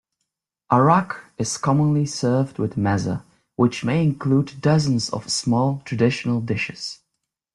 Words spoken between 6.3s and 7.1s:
dishes.